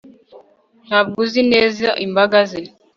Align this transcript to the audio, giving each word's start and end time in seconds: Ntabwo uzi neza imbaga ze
Ntabwo 0.87 1.15
uzi 1.25 1.41
neza 1.53 1.87
imbaga 2.05 2.37
ze 2.49 2.61